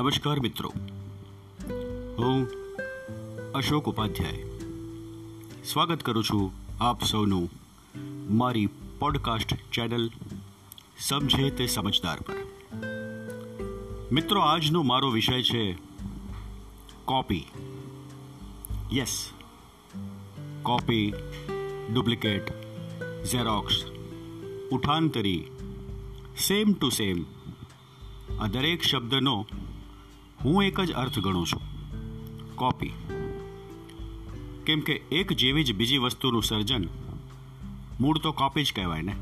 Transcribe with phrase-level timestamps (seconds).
[0.00, 0.72] નમસ્કાર મિત્રો.
[2.18, 2.48] હું
[3.52, 4.44] અશોક ઉપાધ્યાય.
[5.64, 7.50] સ્વાગત કરું છું આપ સૌનું
[8.36, 8.68] મારી
[8.98, 10.10] પોડકાસ્ટ ચેનલ
[10.98, 12.34] સમજે તે સમજદાર પર.
[14.12, 15.78] મિત્રો, આજનો મારો વિષય છે
[17.04, 17.44] copy
[18.92, 19.30] yes
[20.62, 21.12] copy
[21.92, 22.50] duplicate
[23.24, 23.84] xerox
[24.72, 25.44] ઉઠાંતરી
[26.38, 27.24] same to same
[28.40, 29.46] આ દરેક શબ્દનો
[30.44, 31.62] હું એક જ અર્થ ગણું છું.
[32.56, 32.92] કોપી
[34.66, 36.84] કેમ કે એક જેવી જ બીજી વસ્તુનું સર્જન
[38.00, 39.16] મૂળ તો કોપી જ કહેવાય ને.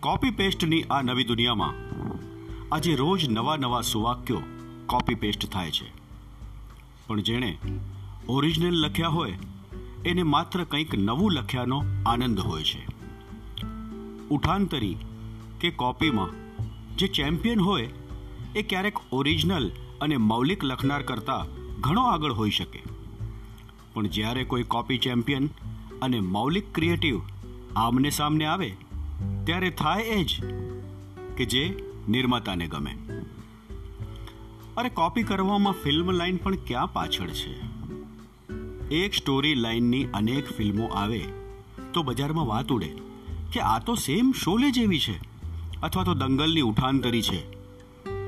[0.00, 1.74] કોપી પેસ્ટની આ નવી દુનિયામાં
[2.74, 4.42] આજે રોજ નવા નવા સુવાક્યો
[4.86, 5.92] કોપી પેસ્ટ થાય છે.
[7.06, 7.58] પણ જેણે
[8.28, 9.38] ઓરિજિનલ લખ્યા હોય,
[10.04, 12.86] એને માત્ર કંઈક નવું લખ્યાનો આનંદ હોય છે.
[14.30, 14.96] ઉઠાંતરી
[15.60, 16.28] કે કોપીમાં
[16.96, 17.88] જે ચેમ્પિયન હોય
[18.56, 19.70] એ ક્યારેક ઓરિજિનલ
[20.00, 21.46] અને મૌલિક લખનાર કરતાં
[21.80, 22.82] ઘણો આગળ હોઈ શકે.
[23.94, 25.48] પણ જ્યારે કોઈ કોપી ચેમ્પિયન
[26.02, 27.20] અને મૌલિક ક્રિએટિવ
[27.76, 28.76] આમને સામને આવે,
[29.44, 30.44] ત્યારે થાય એ જ
[31.36, 32.98] કે જે નિર્માતાને ગમે.
[34.76, 37.54] અરે કોપી કરવામાં ફિલ્મ લાઇન પણ ક્યાં પાછળ છે?
[38.88, 41.24] એક સ્ટોરી લાઇનની અનેક ફિલ્મો આવે,
[41.92, 42.96] તો બજારમાં વાત ઉડે
[43.52, 45.20] કે આ તો સેમ શોલે જેવી છે,
[45.82, 47.59] અથવા તો દંગલની ઉઠાંતરી છે.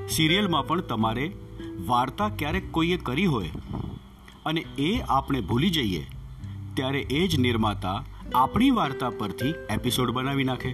[0.09, 1.33] સિરિયલમાં પણ તમારે
[1.87, 3.51] વાર્તા ક્યારેક કોઈએ કરી હોય
[4.47, 6.07] અને એ આપણે ભૂલી જઈએ,
[6.75, 10.71] ત્યારે એ જ નિર્માતા આપણી વાર્તા પરથી એપિસોડ બનાવી નાખે.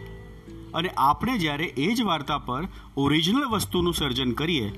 [0.74, 4.70] અને આપણે જ્યારે એ જ વાર્તા પર ઓરિજિનલ વસ્તુનું સર્જન કરીએ,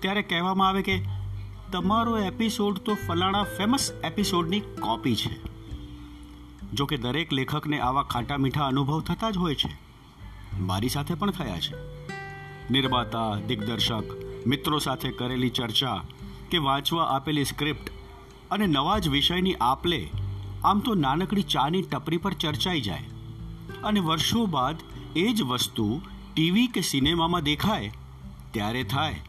[0.00, 1.04] ત્યારે કહેવામાં આવે કે
[1.72, 5.50] તમારો એપિસોડ તો ફલાણા ફેમસ એપિસોડની કોપી છે.
[6.72, 9.78] જો કે દરેક લેખકને આવા ખાટા મીઠા અનુભવ થતા જ હોય છે.
[10.60, 11.99] મારી સાથે પણ થયા છે.
[12.70, 14.04] નિર્માતા, દિગ્દર્શક,
[14.46, 16.04] મિત્રો સાથે કરેલી ચર્ચા
[16.50, 17.90] કે વાંચવા આપેલી સ્ક્રિપ્ટ
[18.50, 20.10] અને નવા જ વિષયની આપલે,
[20.64, 23.04] આમ તો નાનકડી ચાની ટપરી પર ચર્ચાઈ જાય.
[23.84, 24.76] અને વર્ષો બાદ
[25.16, 26.00] એ જ વસ્તુ
[26.34, 27.92] ટીવી કે સિનેમામાં દેખાય,
[28.50, 29.20] ત્યારે થાય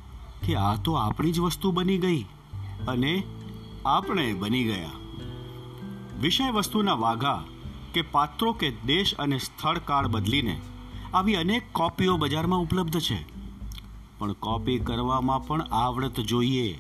[0.48, 2.22] કે આ તો આપણી જ વસ્તુ બની ગઈ
[2.88, 3.24] અને
[3.86, 4.90] આપણે બની ગયા.
[6.22, 7.44] વિષય વસ્તુના વાઘા
[7.94, 10.62] કે પાત્રો કે દેશ અને સ્થળ કાળ બદલીને
[11.14, 13.26] આવી અનેક કોપીઓ બજારમાં ઉપલબ્ધ છે.
[14.20, 16.80] પણ કોપી કરવામાં પણ આવડત જોઈએ.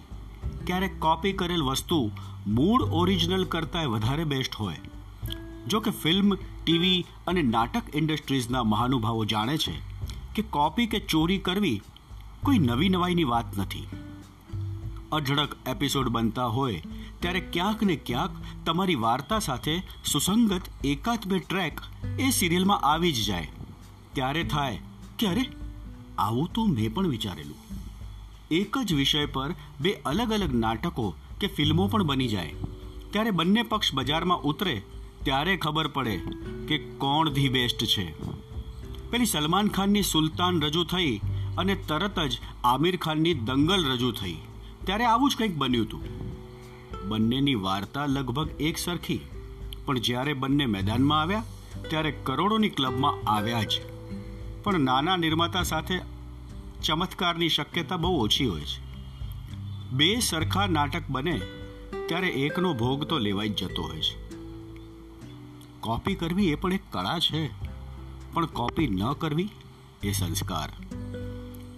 [0.65, 2.11] ક્યારેક કોપી કરેલ વસ્તુ
[2.47, 4.75] મૂળ ઓરિજિનલ કરતાં વધારે બેસ્ટ હોય.
[5.67, 9.79] જો કે ફિલ્મ, ટીવી અને નાટક ઇન્ડસ્ટ્રીઝના મહાનુભાવો જાણે છે
[10.35, 11.81] કે કોપી કે ચોરી કરવી
[12.43, 13.87] કોઈ નવી નવાઈની વાત નથી.
[15.11, 16.83] અઢળક એપિસોડ બનતા હોય
[17.19, 21.81] ત્યારે ક્યાંક ને ક્યાંક તમારી વાર્તા સાથે સુસંગત એકાદ બે ટ્રેક
[22.19, 23.51] એ સિરિયલમાં આવી જ જાય.
[24.13, 24.79] ત્યારે થાય?
[25.19, 25.45] કે અરે
[26.17, 27.57] આવું તો મેં પણ વિચારેલું.
[28.51, 32.53] એક જ વિષય પર બે અલગ અલગ નાટકો કે ફિલ્મો પણ બની જાય.
[33.11, 34.81] ત્યારે બંને પક્ષ બજારમાં ઉતરે,
[35.23, 36.21] ત્યારે ખબર પડે
[36.67, 38.11] કે કોણ ધી બેસ્ટ છે.
[39.09, 41.21] પેલી સલમાન ખાનની સુલતાન રજૂ થઈ
[41.57, 44.37] અને તરત જ આમિર ખાનની દંગલ રજૂ થઈ.
[44.85, 46.01] ત્યારે આવું જ કંઈક બન્યું હતું
[47.09, 49.19] બંનેની વાર્તા લગભગ એક સરખી
[49.85, 51.43] પણ જ્યારે બંને મેદાનમાં આવ્યા,
[51.89, 53.90] ત્યારે કરોડોની ક્લબમાં આવ્યા જ.
[54.63, 55.99] પણ નાના નિર્માતા સાથે
[56.83, 58.91] ચમત્કારની શક્યતા બહુ ઓછી હોય છે.
[59.91, 61.41] બે સરખા નાટક બને,
[62.07, 64.31] ત્યારે એકનો ભોગ તો લેવાઈ જ જતો હોય છે.
[65.79, 67.47] કોપી કરવી એ પણ એક કળા છે,
[68.33, 69.49] પણ કોપી ન કરવી
[70.03, 70.69] એ સંસ્કાર.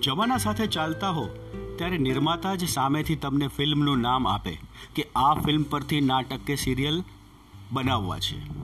[0.03, 1.29] જમાના સાથે ચાલતા હો,
[1.77, 4.59] ત્યારે નિર્માતા જ સામેથી તમને ફિલ્મનું નામ આપે
[4.95, 7.03] કે આ ફિલ્મ પરથી નાટક કે સિરિયલ
[7.71, 8.62] બનાવવા છે.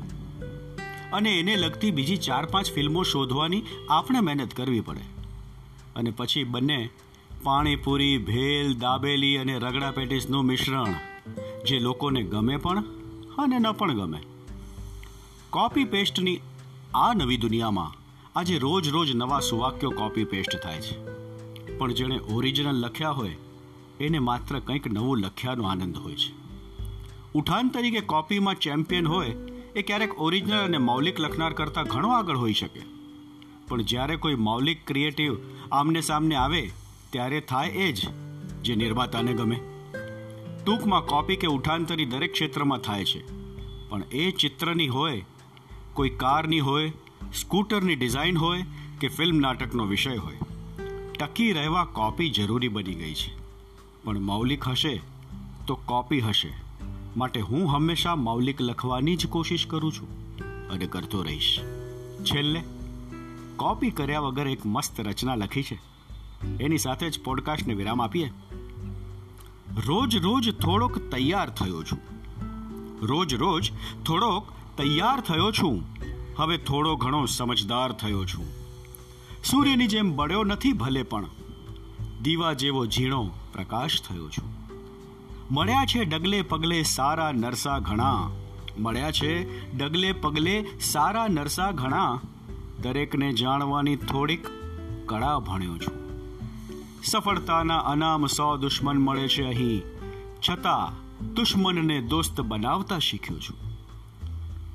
[1.14, 5.02] અને એને લગતી બીજી ચાર પાંચ ફિલ્મો શોધવાની આપણે મહેનત કરવી પડે.
[5.96, 6.90] અને પછી બંને
[7.44, 10.94] પાણીપુરી, ભેલ, દાબેલી અને રગડા પેટીસનું મિશ્રણ,
[11.66, 12.84] જે લોકોને ગમે પણ
[13.38, 14.20] અને ન પણ ગમે.
[15.50, 16.40] કોપી પેસ્ટની
[16.96, 17.94] આ નવી દુનિયામાં
[18.40, 21.20] આજે રોજ રોજ નવા સુવાક્યો કોપી પેસ્ટ થાય છે.
[21.78, 23.36] પણ જેણે ઓરિજિનલ લખ્યા હોય,
[24.00, 26.34] એને માત્ર કંઈક નવું લખ્યાનો આનંદ હોય છે.
[27.34, 29.36] ઉઠાન તરીકે કોપીમાં ચેમ્પિયન હોય
[29.76, 32.82] એ ક્યારેક ઓરિજિનલ અને મૌલિક લખનાર કરતાં ઘણો આગળ હોઈ શકે.
[33.68, 35.38] પણ જ્યારે કોઈ મૌલિક ક્રિએટિવ
[35.72, 36.72] આમને સામને આવે,
[37.10, 38.10] ત્યારે થાય એ જ
[38.62, 39.60] જે નિર્માતાને ગમે.
[40.66, 43.24] ટૂંકમાં કોપી કે ઉઠાંતરી દરેક ક્ષેત્રમાં થાય છે.
[43.90, 45.26] પણ એ ચિત્રની હોય,
[45.94, 46.92] કોઈ કારની હોય,
[47.34, 48.66] સ્કૂટરની ડિઝાઇન હોય
[49.00, 50.38] કે ફિલ્મ નાટકનો વિષય હોય.
[51.20, 53.40] ટકી રહેવા કોપી જરૂરી બની ગઈ છે.
[54.04, 55.02] પણ મૌલિક હશે
[55.68, 56.69] તો કોપી હશે.
[57.20, 60.08] માટે હું હંમેશા મૌલિક લખવાની જ કોશિશ કરું છું
[60.70, 61.60] અને કરતો રહીશ.
[62.24, 62.64] છેલ્લે
[63.56, 65.80] કોપી કર્યા વગર એક મસ્ત રચના લખી છે.
[66.60, 68.34] એની સાથે જ પોડકાસ્ટને વિરામ આપીએ.
[69.86, 72.00] રોજ રોજ થોડોક તૈયાર થયો છું.
[73.06, 73.72] રોજ રોજ
[74.06, 75.84] થોડોક તૈયાર થયો છું.
[76.38, 78.46] હવે થોડો ઘણો સમજદાર થયો છું.
[79.44, 81.26] સૂર્યની જેમ બળ્યો નથી ભલે પણ.
[82.22, 84.59] દીવા જેવો ઝીણો પ્રકાશ થયો છું.
[85.52, 88.30] મળ્યા છે ડગલે પગલે સારા નરસા ઘણા.
[88.80, 92.20] મળ્યા છે ડગલે પગલે સારા નરસા ઘણા.
[92.82, 94.48] દરેકને જાણવાની થોડીક
[95.06, 96.00] કળા ભણ્યો છું.
[97.04, 99.82] સફળતાના અનામ સો દુશ્મન મળે છે અહીં.
[100.50, 103.58] છતાં દુશ્મનને દોસ્ત બનાવતા શીખ્યો છું.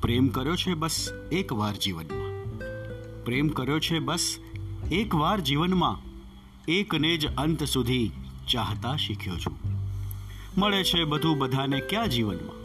[0.00, 2.54] પ્રેમ કર્યો છે બસ એકવાર જીવનમાં.
[3.24, 4.38] પ્રેમ કર્યો છે બસ
[4.92, 5.96] એકવાર જીવનમાં.
[6.68, 8.10] એકને જ અંત સુધી
[8.50, 9.73] ચાહતા શીખ્યો છું.
[10.58, 12.64] મળે છે બધું બધાને ક્યાં જીવનમાં?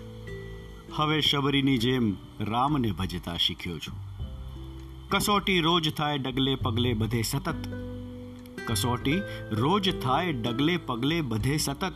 [0.96, 4.10] હવે શબરીની જેમ રામને ભજતા શીખ્યો છું.
[5.10, 7.56] કસોટી રોજ થાય ડગલે પગલે બધે સતત.
[8.68, 9.22] કસોટી
[9.52, 11.94] રોજ થાય ડગલે પગલે બધે સતત.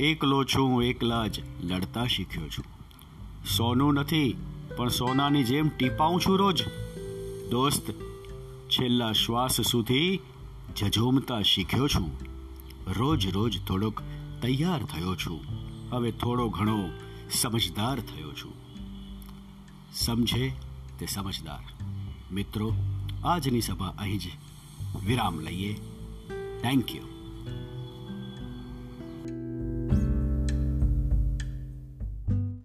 [0.00, 2.64] એકલો છું, એકલા જ લડતા શીખ્યો છું.
[3.56, 4.36] સોનું નથી,
[4.76, 6.64] પણ સોનાની જેમ ટીપાઉં છું રોજ.
[7.50, 7.90] દોસ્ત,
[8.68, 10.20] છેલ્લા શ્વાસ સુધી
[10.80, 12.10] ઝઝૂમતા શીખ્યો છું.
[12.96, 14.02] રોજ રોજ થોડોક
[14.42, 15.40] તૈયાર થયો છું.
[15.90, 16.90] હવે થોડો ઘણો
[17.30, 18.52] સમજદાર થયો છું.
[19.92, 20.52] સમજે
[20.98, 21.84] તે સમજદાર.
[22.32, 22.74] મિત્રો,
[23.24, 24.22] આજની સભા અહીં જ
[25.06, 25.74] વિરામ લઈએ.
[26.62, 27.02] Thank you